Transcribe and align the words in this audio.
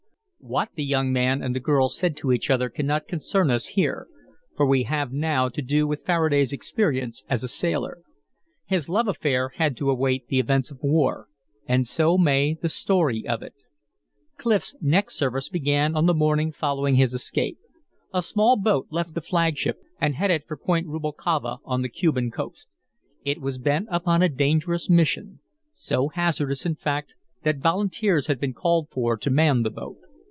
What 0.43 0.69
the 0.73 0.83
young 0.83 1.13
man 1.13 1.43
and 1.43 1.53
the 1.53 1.59
girl 1.59 1.87
said 1.87 2.17
to 2.17 2.31
each 2.31 2.49
other 2.49 2.67
cannot 2.67 3.07
concern 3.07 3.51
us 3.51 3.67
here, 3.67 4.07
for 4.57 4.65
we 4.65 4.83
have 4.83 5.13
now 5.13 5.49
to 5.49 5.61
do 5.61 5.85
with 5.87 6.03
Faraday's 6.03 6.51
experience 6.51 7.23
as 7.29 7.43
a 7.43 7.47
sailor. 7.47 7.99
His 8.65 8.89
love 8.89 9.07
affair 9.07 9.49
had 9.57 9.77
to 9.77 9.91
await 9.91 10.29
the 10.29 10.39
events 10.39 10.71
of 10.71 10.79
war, 10.81 11.27
and 11.67 11.85
so 11.87 12.17
may 12.17 12.55
the 12.55 12.69
story 12.69 13.23
of 13.27 13.43
it. 13.43 13.53
Clif's 14.35 14.75
next 14.81 15.15
service 15.15 15.47
began 15.47 15.95
on 15.95 16.07
the 16.07 16.13
morning 16.15 16.51
following 16.51 16.95
his 16.95 17.13
escape. 17.13 17.59
A 18.11 18.23
small 18.23 18.57
boat 18.57 18.87
left 18.89 19.13
the 19.13 19.21
flagship 19.21 19.77
and 20.01 20.15
headed 20.15 20.45
for 20.45 20.57
Point 20.57 20.87
Rubalcava 20.87 21.59
on 21.63 21.83
the 21.83 21.89
Cuban 21.89 22.31
coast. 22.31 22.65
It 23.23 23.39
was 23.39 23.59
bent 23.59 23.89
upon 23.91 24.23
a 24.23 24.27
dangerous 24.27 24.89
mission; 24.89 25.39
so 25.71 26.07
hazardous, 26.07 26.65
in 26.65 26.73
fact, 26.77 27.13
that 27.43 27.59
volunteers 27.59 28.25
had 28.25 28.39
been 28.39 28.55
called 28.55 28.87
for 28.89 29.15
to 29.17 29.29
man 29.29 29.61
the 29.61 29.69
boat. 29.69 29.97